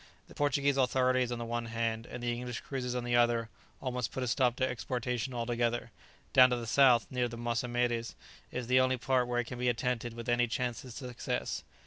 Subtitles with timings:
[0.27, 4.11] The Portuguese authorities on the one hand, and the English cruisers on the other, almost
[4.11, 5.91] put a stop to exportation altogether;
[6.33, 8.15] down to the south, near Mossamedes,
[8.51, 11.63] is the only part where it can be attempted with any chance of success.